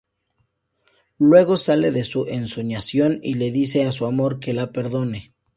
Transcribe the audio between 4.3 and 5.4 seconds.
que la perdone.